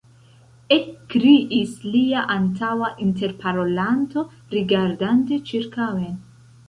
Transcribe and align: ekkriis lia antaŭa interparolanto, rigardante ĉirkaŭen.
ekkriis 0.75 1.75
lia 1.95 2.23
antaŭa 2.35 2.89
interparolanto, 3.05 4.25
rigardante 4.57 5.39
ĉirkaŭen. 5.51 6.19